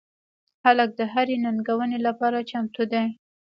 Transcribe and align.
هلک 0.63 0.89
د 0.99 1.01
هرې 1.13 1.35
ننګونې 1.43 1.99
لپاره 2.07 2.37
چمتو 2.49 2.83
دی. 2.91 3.07